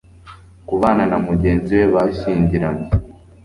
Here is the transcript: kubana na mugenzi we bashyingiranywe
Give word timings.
kubana 0.67 1.03
na 1.11 1.17
mugenzi 1.27 1.71
we 1.79 1.85
bashyingiranywe 1.93 2.87